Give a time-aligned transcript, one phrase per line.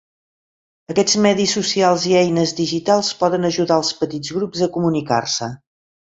[0.91, 5.51] Aquests medis socials i eines digitals poden ajudar als petits grups a comunicar-se.